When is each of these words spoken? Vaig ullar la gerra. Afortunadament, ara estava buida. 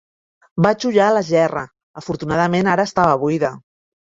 Vaig 0.65 0.85
ullar 0.91 1.09
la 1.17 1.21
gerra. 1.27 1.63
Afortunadament, 2.03 2.73
ara 2.73 2.89
estava 2.93 3.21
buida. 3.27 3.57